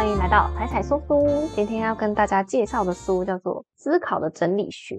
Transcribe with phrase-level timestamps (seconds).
[0.00, 1.26] 欢迎来到彩彩说书。
[1.54, 4.94] 今天要跟大家介绍的书叫做《思考的整理学》。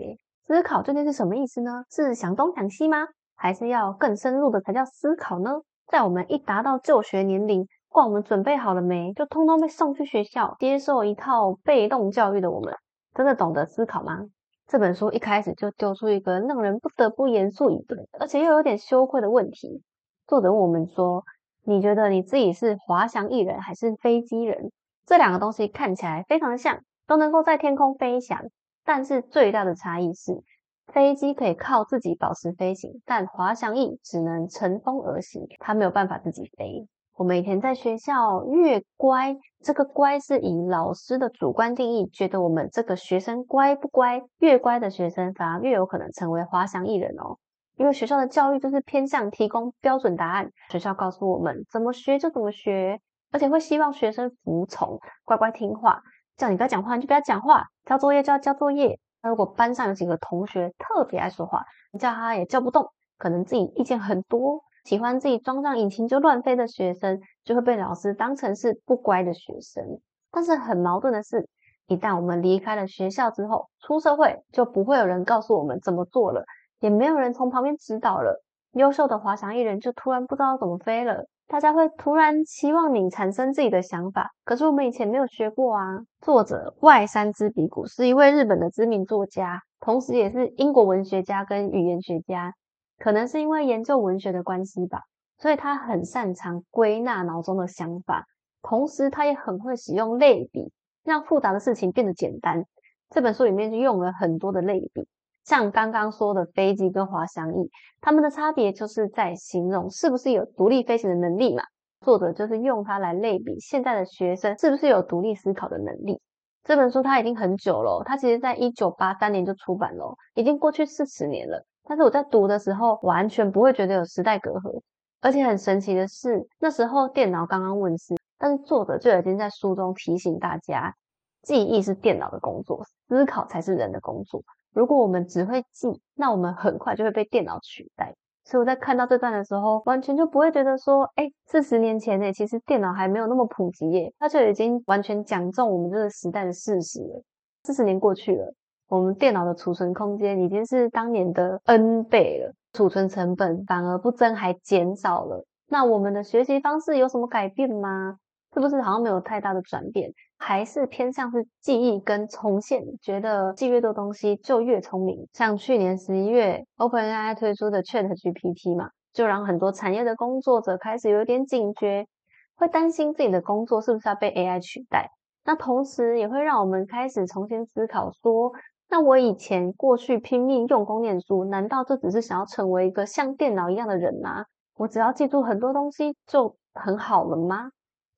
[0.46, 1.84] 思考究竟是什么意思呢？
[1.90, 3.08] 是想东想西吗？
[3.36, 5.50] 还是要更深入的才叫思考呢？
[5.88, 12.72] 在我们一达到就学年龄，管我们准备好了没，就通通被送去学校接受一套被动教育的我们，
[13.16, 14.20] 真的懂得思考吗？
[14.68, 19.82] 这本书一开始就丢出一个让人不得不严肃以对，而且又有点羞愧的问题。
[20.28, 21.24] 作者问我们说。
[21.64, 24.72] 你觉得你自己是滑翔翼人还是飞机人？
[25.12, 28.46] 这两个东西看起来非常像，都能够在天空飞翔，
[28.86, 30.42] 但是最大的差异是，
[30.88, 36.88] 飞机可以靠自己保持飞行，但滑翔翼只能乘风而行，它没有办法自己飞。
[37.18, 47.36] 我们以前在学校越乖，这个乖是以老师的主观定义，觉得我们这个学生乖不乖，越乖的学生反而越有可能成为滑翔翼人哦。
[47.76, 53.02] 因为学校的教育就是偏向提供标准答案，学校告诉我们怎么学就怎么学，
[53.32, 56.02] 而且会希望学生服从、乖乖听话。
[56.38, 59.00] 叫你不要讲话，你就不要讲话；交作业就要交作业。
[59.22, 69.84] 那如果班上有几个同学特别爱说话，你叫他也叫不动，可能自己意见很多，喜欢自己装上引擎就乱飞的学生，就会被老师当成是不乖的学生。
[70.32, 71.48] 但是很矛盾的是，
[71.86, 76.44] 一旦我们离开了学校之后，出社会就不会有人告诉我们怎么做了。
[76.80, 78.42] 也没有人从旁边指导了，
[78.74, 81.26] 优秀的滑翔翼人就突然不知道怎么飞了。
[81.48, 86.00] 大家会突然期望你产生自己的想法，可是我们以前没有学过啊。
[86.22, 92.54] 作者外山之比古是一位日本的知名作家，同时也是英国文学家跟语言学家。
[92.98, 95.02] 可能是因为研究文学的关系吧，
[95.38, 98.24] 所以他很擅长归纳脑中的想法，
[98.62, 100.72] 同时他也很会使用类比，
[101.04, 102.64] 让复杂的事情变得简单。
[103.10, 105.06] 这本书里面就用了很多的类比。
[105.44, 111.64] 像刚刚说的飞机跟滑翔翼，它们的差别就是在形容是不是有独立飞行的能力嘛。
[112.02, 116.20] 作者就是用它来类比现在的学生是不是有独立思考的能力。
[116.64, 121.66] 这本书它已经很久了，它其实在一九八三年就出版了，已经过去四十年了。
[121.84, 124.82] 但是我在读的时候完全不会觉得有时代隔阂，
[125.22, 130.96] 而且很神奇的是，那时候电脑刚刚问世，但是作者就已经在书中提醒大家，
[131.42, 134.44] 记忆是电脑的工作，思考才是人的工作。
[134.74, 138.16] 如果我们只会记，那我们很快就会被电脑取代。
[138.44, 147.24] 所以我在看到这段的时候，完全就不会觉得说，哎，四十年前呢，其实电脑还没有那么普及耶，它就已经完全讲中我们这个时代的事实了。
[147.64, 148.54] 四十年过去了，
[148.88, 155.46] 我们电脑的储存空间已经是当年的 N 倍了，储存成本反而不增还减少了。
[155.68, 158.18] 那我们的学习方式有什么改变吗？
[158.54, 160.12] 是不是好像没有太大的转变？
[160.44, 165.28] 还是偏向是记忆跟重现，觉得记越多东西就越聪明。
[165.34, 172.08] 像去年十一月，OpenAI 推出的 ChatGPT 嘛，就让很多产业的工作者开始有点警觉，
[172.56, 175.12] 会担心自己的工作是不是要被 AI 取代。
[175.46, 178.52] 那同时也会让我们开始重新思考，说，
[178.90, 184.46] 那我以前过去拼命用功念书，难道就只是想要成为一个像电脑一样的人吗？
[184.76, 187.70] 我只要记住很多东西就很好了吗？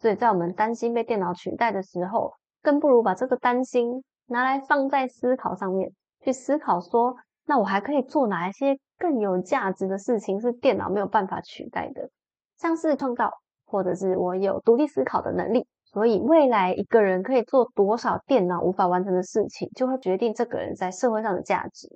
[0.03, 7.16] 所以在我们担心被电脑取代的时候，更不如把这个担心拿来放在思考上面，去思考说，
[7.46, 12.09] 那我还可以做哪一些更有价值的事情，是电脑没有办法取代的，
[12.58, 13.31] 像是创造，
[13.66, 15.66] 或者是我有独立思考的能力。
[15.86, 21.88] 所以未来一个人可以做多少电脑无法完成的事情，就会决定这个人在社会上的价值。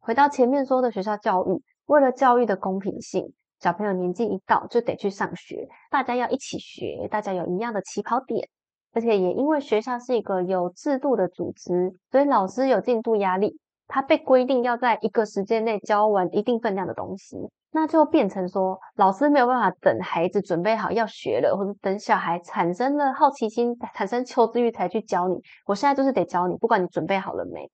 [0.00, 3.32] 回到前面说的学校教育，为了教育的公平性。
[3.60, 8.48] 小朋友年纪一到就得去上学，大家要一起学，大家有一样的起跑点，
[8.92, 13.58] 而且也因为学校是一个有制度的组织，所以老师有进度压力，
[13.88, 17.36] 他被规定要在一个时间内教完一定分量的东西，
[17.72, 25.34] 那就变成说老师没有办法等孩子准备好要学了，或者等小孩产生了好奇心、产生求知欲才去教你。
[25.66, 27.68] 我现在就是得教你，不管你准备好了没，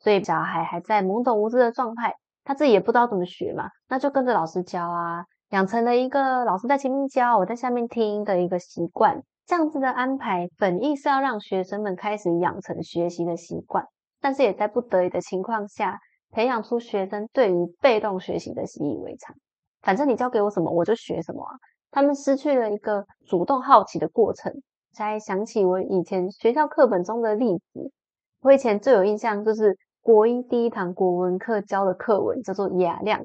[0.00, 2.14] 所以小孩还在懵懂无知的状态。
[2.48, 9.22] 他自己也不知道怎么学嘛，那就跟着老师教啊，养成了一个老师在前面教，我在下面听的一个习惯。
[9.44, 13.84] 这样子的安排，本意是要让学生们开始养成学习的习惯，
[14.22, 15.98] 但是也在不得已的情况下，
[16.30, 19.36] 培养出学生对于被动学习的习以为常。
[19.82, 21.52] 反正你教给我什么，我就学什么啊。
[21.90, 24.50] 他们失去了一个主动好奇的过程。
[24.94, 27.92] 才想起我以前学校课本中的例子，
[28.40, 29.76] 我以前最有印象就是。
[30.02, 33.24] 国一第一堂国文课教的课文叫做雅量，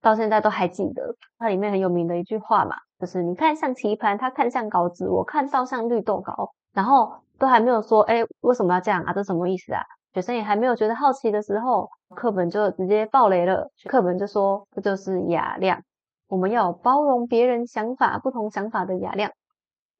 [0.00, 1.16] 到现在都还记得。
[1.38, 6.50] 它里面很有名的一句话嘛，就是你看像棋盘，他看像稿子，我看到像绿豆糕。
[6.72, 9.12] 然后都还没有说，哎，为什么要这样啊？
[9.12, 9.82] 这什么意思啊？
[10.14, 13.70] 学生也还没有觉得好奇的时候，课本就直接爆雷了。
[13.88, 15.82] 课本就说，这就是雅量，
[16.28, 19.30] 我们要包容别人想法、不同想法的雅量。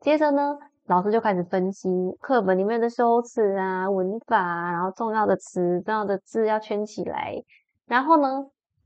[0.00, 0.58] 接着呢，
[0.92, 1.88] 老师就开始分析
[2.20, 7.32] 课本里面的修辞啊、文法啊，然后重要的词、重要的字要圈起来。
[7.86, 8.28] 然后呢，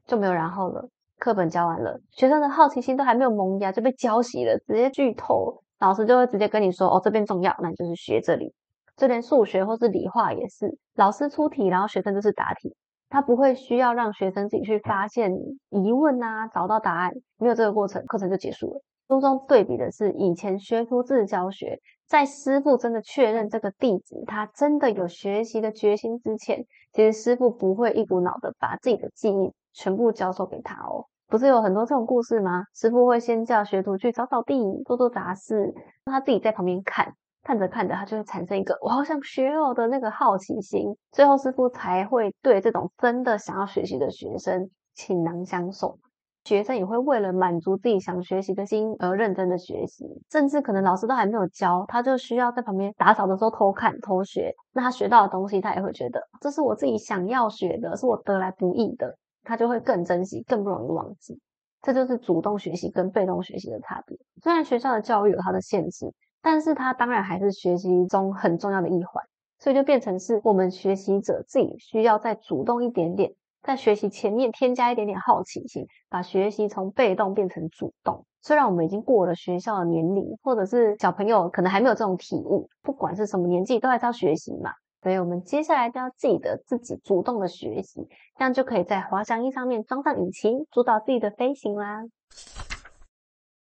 [0.07, 0.89] 就没有然后了。
[1.19, 5.61] 课本教完了，学生的好奇心都还没有萌芽，就被浇熄了，直接剧透。
[5.81, 8.55] 老师就会直接跟你说：“哦，这边重要，那你就是学这里。”
[8.97, 12.73] 就连数学或是理化也是，老师出题，然后学生就是答题，
[13.09, 15.33] 他不会需要让学生自己去发现
[15.71, 18.81] 疑问啊，找到答案，没有这个过程，课程就结束了。
[19.09, 31.07] 书中对比的是以前学徒制教学，在师傅真的确认这个弟子他真的有学习的决心之前，其实师傅不会一股脑的把自己的记忆全部教授给他哦。
[31.29, 32.65] 不是有很多这种故事吗？
[32.75, 35.75] 师傅会先叫学徒去扫扫地、做做杂事，
[36.05, 37.15] 他自己在旁边看。
[37.43, 45.97] 看着看着，他就会产生一个我好想学哦的那个好奇心，最后师傅才会对这种真的想要学习的学生倾囊相授。
[46.47, 54.55] 学生也会为了满足自己想学习的心而认真的学习，甚至可能老师都还没有教，他就需要在旁边打扫的时候偷看偷学。
[54.73, 59.13] 那他学到的东西，他也会觉得这是我自己想要学的，是我得来不易的，
[59.43, 61.41] 他就会更珍惜，更不容易忘记。
[61.83, 64.17] 这就是主动学习跟被动学习的差别。
[64.41, 66.15] 虽然学校的教育有它的限制。
[66.43, 69.25] 但是它当然还是学习中很重要的一环，
[69.59, 73.33] 所以就变成是我们学习者自己需要再主动一点点，
[73.67, 78.25] 在学习前面添加一点点好奇心，把学习从被动变成主动。
[78.41, 84.71] 虽然我们已经过了学校的年龄，或者是小朋友可能还没有这种体悟，不管是什么年纪，都还是要学习嘛。
[85.03, 88.09] 所以我们接下来就要记得自己主动的学习，
[88.39, 92.05] 这样就可以在滑翔翼上面装上引擎，主导自己的飞行啦。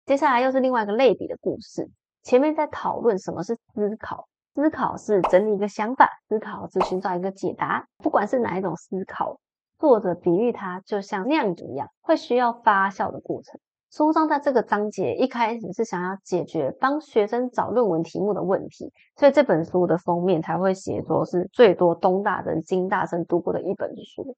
[0.06, 1.90] 接下来又是另外一个类比的故事。
[2.22, 7.88] 前面在讨论什么是思考，思考是整理一个想法，思考是寻找一个解答。
[7.98, 9.40] 不管是哪一种思考，
[9.80, 13.60] 作者比喻它就像酿酒一样，会需要发酵的过程。
[13.92, 24.36] 书中在这个章节一开始是想要解决帮学生找论文题目的问题，所以这本书的封面才会写说是最多东大人、金大生读过的一本书。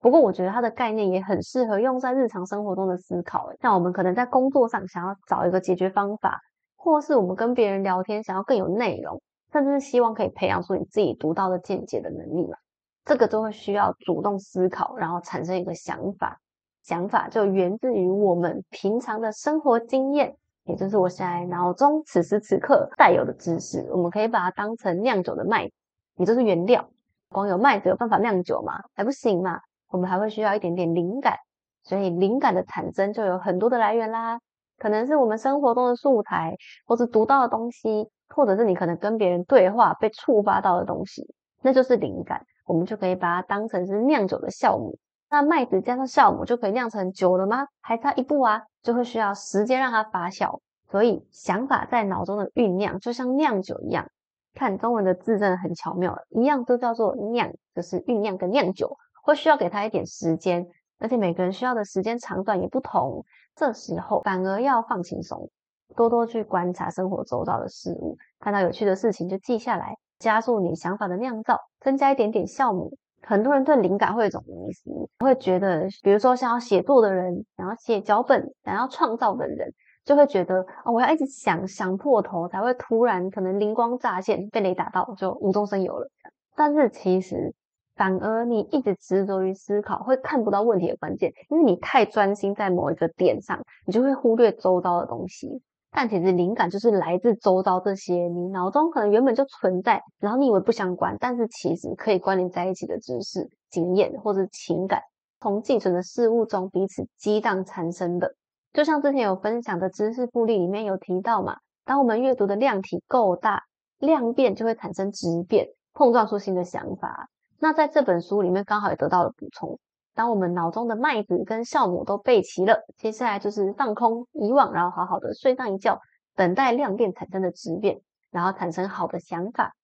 [0.00, 6.40] 不过我觉得它的概念也很适合用在日常生活中的思考，像我们可能在工作上想要找一个解决方法。
[6.82, 9.20] 或是我们跟别人聊天，想要更有内容，
[9.52, 12.56] 甚至是希望可以培养出你自己独到的见解的能力嘛？
[13.04, 16.38] 这个都会需要主动思考，然后产生一个想法。
[16.82, 23.86] 想法就源自于我们平常的生活经验，也就是我现在脑中此时此刻带有的知识。
[23.92, 25.70] 我们可以把它当成酿酒的麦，
[26.16, 26.88] 也就是原料。
[27.28, 28.80] 光有麦子有办法酿酒吗？
[28.94, 29.60] 还不行嘛。
[29.88, 31.36] 我们还会需要一点点灵感，
[31.82, 34.40] 所以灵感的产生就有很多的来源啦。
[34.78, 36.56] 可能是我们生活中的素材，
[36.86, 42.44] 或是读到的东西，或者是你可能跟别人对话被触发到的东西，那就是灵感。
[42.70, 44.96] 我们就可以把它当成是酿酒的酵母。
[45.28, 47.66] 那麦子加上酵母就可以酿成酒了吗？
[47.80, 50.60] 还差一步啊，就会需要时间让它发酵。
[50.88, 54.06] 所以想法在脑中的酝酿，就像酿酒一样。
[54.54, 60.64] 看中文的字真的很巧妙，一样都叫做酿，就是酝酿跟酿酒，会需要给它一点时间。
[61.00, 63.24] 而且每个人需要的时间长短也不同，
[63.56, 65.50] 这时候反而要放轻松，
[65.96, 72.96] 多多去观察生活周遭的事物，看到有趣的事情就记下来，加速你想法的酿造，增加一点点酵母。
[73.22, 79.72] 很多人对灵感会有一种迷思，会觉得，比如说想要写作的人，想要写脚本，想要创造的人，
[80.04, 86.08] 就会觉得哦，我要一直想想破头，才会突然可能灵光乍现，被雷打到就无中生有了。
[86.54, 87.52] 但是其实。
[87.96, 95.60] 反而你一直执着于思考，会看不到问题的关键，因为你太专心在某一个点上，你就会忽略周遭的东西。
[95.92, 105.02] 但其实灵感就是来自周遭这些你脑中可能原本就存在，然后你以为不相关，但是其实可以关联在一起的知识、经验或者情感，
[105.40, 108.34] 从寄存的事物中彼此激荡产生的。
[108.72, 113.64] 就像之前有分享的知识复利里面有提到嘛，当我们阅读的量体够大，
[113.98, 117.28] 量变就会产生质变，碰撞出新的想法。
[117.58, 119.78] 那在这本书里面刚好也得到了补充。
[120.14, 125.98] 当我们脑中的麦子跟酵母都备齐了，接下来就是放空、遗忘，然后好好的睡上一觉，
[126.34, 128.00] 等待量变产生的质变，
[128.30, 129.74] 然后产生好的想法。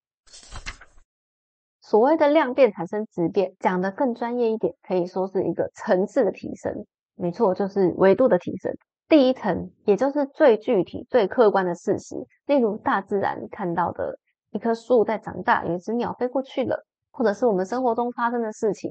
[1.80, 6.84] 所谓的量变产生质变，讲的更专业一点，可以说是一个层次的提升。
[7.14, 8.72] 没错，就是维度的提升。
[9.08, 12.16] 第一层，也就是最具体、最客观的事实，
[12.46, 14.18] 例如大自然看到的
[14.50, 16.84] 一棵树在长大，有一只鸟飞过去了。
[17.12, 18.90] 或者是我们生活中发生的事情，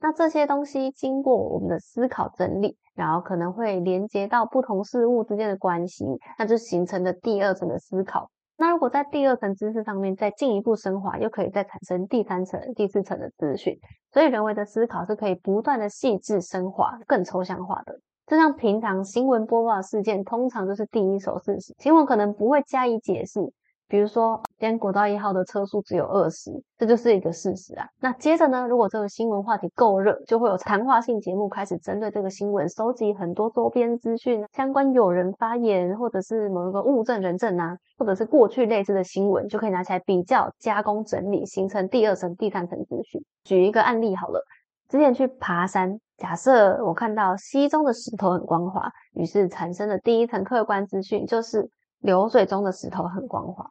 [0.00, 6.04] 那这些东西经过我们的思考整理，然后可能会连接到不同事物之间的关系，
[6.38, 8.30] 那就形成了第二层的思考。
[8.56, 13.78] 那如果在第二层知识上面再进一步升华，又可以再产生第三层、第四层的资讯。
[14.12, 18.00] 所以人为的思考是可以不断的细致升华、更抽象化的。
[18.26, 23.40] 就像平常新闻播报事件，通常就是第一手事实，新闻可能不会加以解释。
[23.88, 27.88] 比如说，今天国道一号的车速只有二十，这就是一个事实啊。
[28.00, 43.24] 那接着呢，如果这个新闻话题够热，就会有谈话性节目开始针对这个新闻收集很多周边资讯，相关有人发言，或者是某一个物证人证啊，或者是过去类似的新闻，就可以拿起来比较、加工、整理，形成第二层、第三层资讯。
[43.44, 44.44] 举一个案例好了，
[44.90, 53.66] 之前去爬山，假设我看到溪中的石头很光滑，于是产生的第一层客观资讯就是流水中的石头很光滑。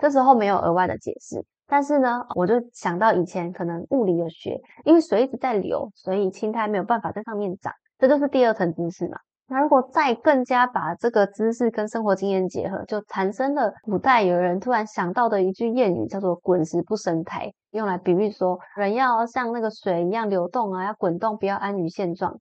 [0.00, 9.18] 这时候没有额外的解释，但是呢，我就想到以前可能物理有学，因为水一直在流，所以青苔没有办法在上面长，这就是第二层知识嘛。
[9.46, 22.38] 那如果再更加把这个知识跟生活经验结合，就产生了古代有人突然想到的一句谚语，叫做“滚石不生苔”，用来比喻说人要像那个水一样流动啊，要滚动，不要安于现状。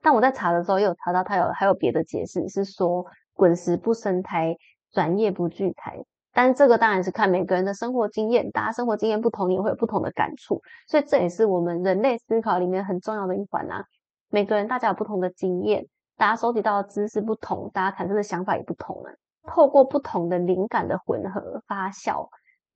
[0.00, 4.56] 但我在查的时候，又有查到它有还有别的解释，是说“滚石不生苔，
[4.92, 6.04] 转业不聚财”。
[6.34, 13.84] 但是这个当然是看每个人的生活经验，大家生活经验不同，也会有不同的感触，所以这也是我们人类思考里面很重要的一环啊。
[14.30, 15.86] 每个人大家有不同的经验，
[16.16, 19.12] 大家收集到的知识不同，大家产生的想法也不同啊。
[19.46, 22.26] 透过不同的灵感的混合发酵，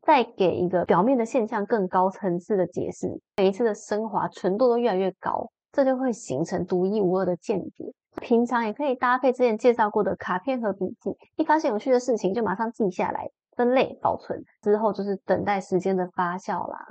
[0.03, 7.93] 再给一个表面的现象更高层次的解释，每一次的升华纯度都越来越高，这就会形成独一无二的见解。
[8.21, 13.29] 平常也可以搭配之前介绍过的卡片和笔记，一发现有趣的事情就马上记下来。
[13.59, 16.87] 分类保存之后，就是等待时间的发酵啦。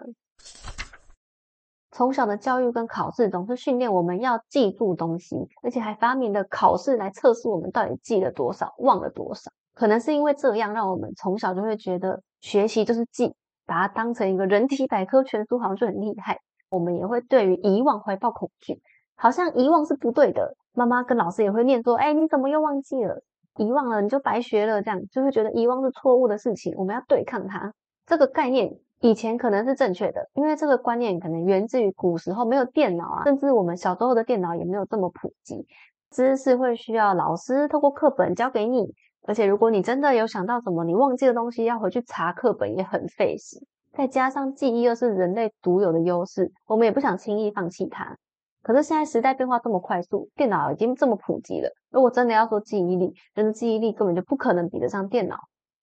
[1.91, 9.49] 从小的教育跟考试总是训练我们要记住东西，而且还发明了考试来测试我们到底记了多少、忘了多少。
[9.73, 13.33] 可能是因为这样，让我们从小就会觉得学习就是记，
[13.65, 16.39] 把它当成一个人体百科全书，好像就很厉害。
[16.69, 18.81] 我们也会对于遗忘怀抱恐惧，
[19.15, 20.55] 好像遗忘是不对的。
[20.73, 23.23] 妈妈跟老师也会念说：“哎，你怎么又忘记了？”
[23.57, 27.73] 遗忘了你就白学了，这样就会觉得遗忘是错误的事情，我们要对抗它。
[28.05, 35.65] 这个概念以前可能是正确的，因为这个观念可能源自于古时候没有电脑啊，甚至我们小时候的电脑也没有这么普及。
[36.09, 43.57] 知识会需要老师透过课本教给你，而且如果你真的有想到什么你忘记的东西，要回去查课本也很费时。
[43.93, 48.15] 再加上记忆又是人类独有的优势，我们也不想轻易放弃它。
[48.67, 51.69] 可是现在时代变化这么快速，电脑已经这么普及了。
[51.89, 55.37] 如果真的要说记忆力，人的记忆力根本就不可能比得上电脑。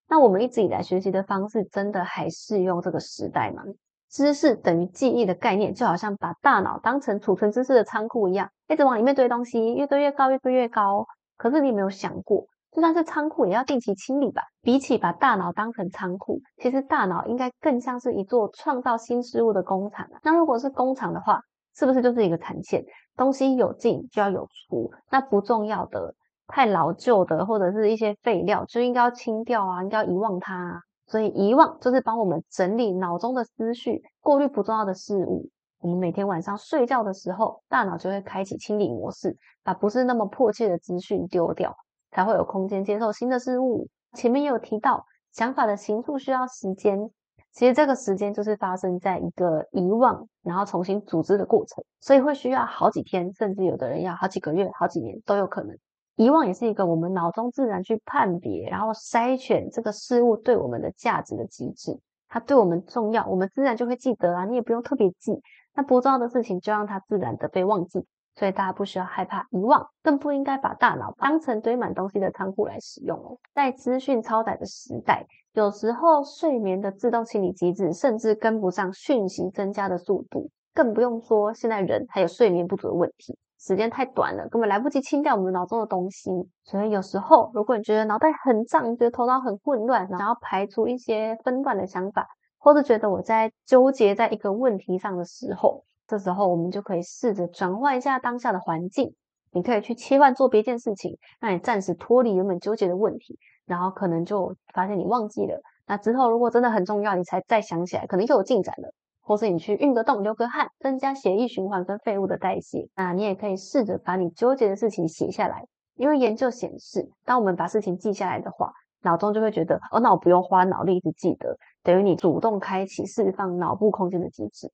[0.07, 3.63] 那我们一直以来学习的方式，真的还适用这个时代吗？
[4.11, 11.07] 知识等于记忆的概念，就好像把大脑当成储存知识的仓库一样，一直往里面堆东西，越堆越高，越堆越高。
[11.37, 14.43] 可是你有没有想过，就算是仓库，也要定期清理吧？
[14.61, 20.07] 比起把大脑当成仓库，其实大脑应该更像是一座创造新事物的工厂。
[20.21, 21.41] 那如果是工厂的话，
[21.75, 22.83] 是不是就是一个产线？
[23.17, 26.13] 东西有进就要有出，那不重要的、
[26.47, 30.81] 太老旧的或者是一些废料，就应该要清掉啊，应该要遗忘它。
[31.07, 35.47] 所以遗忘就是帮我们整理脑中的思绪，过滤不重要的事物。
[35.79, 41.75] 我们每天晚上睡觉的时候，大脑就会开启清理模式，把不是那么迫切的资讯丢掉，
[42.11, 43.87] 才会有空间接受新的事物。
[44.13, 47.11] 前面也有提到，想法的形塑需要时间。
[47.55, 55.73] 其实这个时间就是发生在一个遗忘，然后重新组织的过程，所以会需要好几天，甚至有的人要好几个月、好几年都有可能。
[56.17, 61.97] 遗忘也是一个我们脑中自然去判别，然后筛选这个事物对我们的价值的机制。
[62.27, 65.41] 它对我们重要，我们自然就会记得啊，你也不用特别记。
[65.73, 68.05] 那不重要的事情就让它自然的被忘记。
[68.35, 73.37] 所以大家不需要害怕遗忘，更不应该把大脑当成堆满东西的仓库来使用哦。
[73.53, 86.29] 在资讯超载的时代，有时候睡眠的自动清理机制甚至跟不上讯息增加的速度，更不用说现在人还有睡眠不足的问题，时间太短了，根本来不及清掉我们脑中的东西。
[86.63, 92.27] 所以有时候，如果你觉得脑袋很胀，觉得头脑很混乱，想要排除一些纷乱的想法，
[92.57, 99.13] 或者觉得我在纠结在一个问题上的时候，这时候，我们就可以试着转换一下当下的环境。
[99.51, 105.61] 你可以去切换做别件事情，让你暂时脱离原本纠结的问题，然后可能就发现你忘记了。
[105.87, 108.93] 那之后如果真的很重要，你才再想起来，可能又有进展了。
[109.21, 112.87] 或是你去运个动、流个汗，增加血液循环跟废物的代谢。
[112.95, 118.71] 那你也可以试着把你纠结的事情写下来，因为研究显示，当我们把事情记下来的话，
[119.01, 124.71] 脑中就会觉得哦，那我不用花脑力去记得，等于你主动开启释放脑部空间的机制。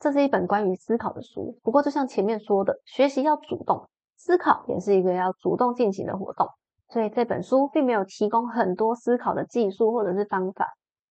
[0.00, 1.58] 这是一本关于思考的书。
[1.62, 6.46] 不过，就像前面说的，学习要主动，思考也是一个要主动进行的活动。
[6.88, 10.66] 所以这本书并没有提供很多思考的技术或者是方法，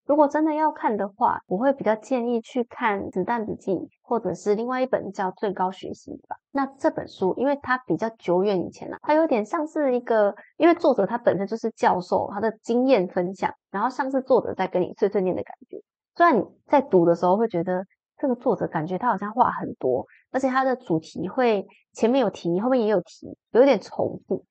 [0.08, 6.36] 如果真的要看的话，我会比较建议去看《子弹笔记》，或者是另外一本叫《最高学习法》。
[6.51, 15.77] 那这本书，因为它比较久远以前了，它有点像是一个，因为作者他本身就是教授，他的经验分享，然后像是作者在跟你碎碎念的感觉。
[16.15, 17.86] 虽然你在读的时候会觉得
[18.17, 24.45] 这个作者感觉他好像话很多，而且他的主题会前面有提，后面也有提，有点重复。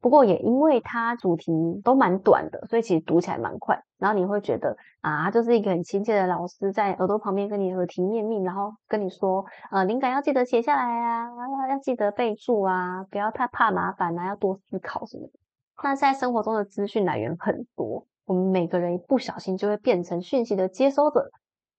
[0.00, 1.50] 不过也因为它主题
[1.82, 3.82] 都蛮短的，所以其实读起来蛮快。
[3.96, 11.30] 然后你会觉得啊，就是一个很亲切的老师在耳朵旁边跟你耳提面命，然后跟你说，呃，灵感要记得写下来啊，
[11.70, 15.32] 要记得备注啊，不要太怕麻烦啊，要多思考什么的。
[15.82, 21.30] 那在生活中的资讯来源很多，我们每个人一不小心就会变成讯息的接收者，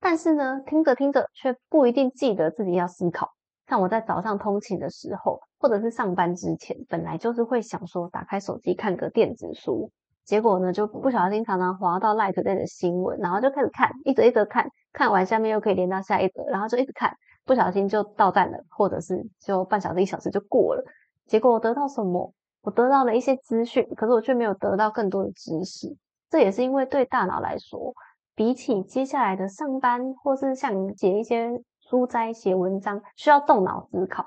[0.07, 3.31] 但是呢，听着听着却不一定记得自己要思考。
[3.67, 9.89] 像我在早上通勤的时候，或者是上班之前，本来就是会想说打开手机看个电子书，
[10.23, 17.11] 结果呢就不小心常常滑到 Light Day 的新闻，然后就开始看，一则一则看，看完下面又可以连到下一则，然后就一直看，
[17.43, 20.83] 不小心就到站了，或者是就半小时一小时就过了。
[21.25, 22.31] 结果我得到什么？
[22.61, 25.97] 我得到了一些资讯，可是我却没有得到更多的知识。
[26.29, 27.91] 这也是因为对大脑来说，
[28.35, 31.63] 比起接下来的上班，或是像写一些。
[31.87, 34.25] 书斋写文章需要动脑思考，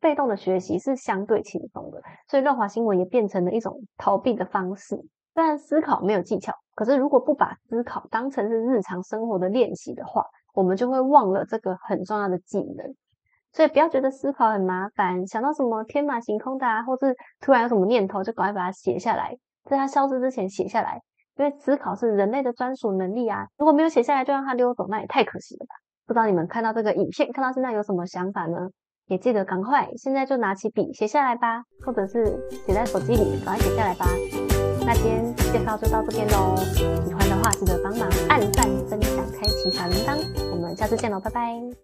[0.00, 4.96] 被动的学习是相对轻松的，所以乱华新闻也变成了一种逃避的方式。
[5.32, 12.92] 虽然思考没有技巧，可是如果不把思考当成是日常生活的练习的话，我们就会忘了这个很重要的技能。
[13.52, 21.00] 所以不要觉得思考很麻烦，想到什么天马行空的啊，或是突然有什么念头，就赶快把它写下来，在它消失之前写下来，
[21.38, 23.46] 因为思考是人类的专属能力啊。
[23.58, 25.74] 如果没有写下来就让它溜走，那也太可惜了吧。
[26.06, 28.56] 不知道你们看到这个影片，看到现在有什么想法呢？
[29.06, 32.24] 也记得赶快现在就拿起笔写下来吧，或者是
[32.66, 34.06] 写在手机里，赶快写下来吧。
[34.84, 40.16] 那今天介绍就到这边喽，喜欢的话记得帮忙按赞、分享、开启小铃铛，
[40.52, 41.76] 我们下次见喽，拜拜。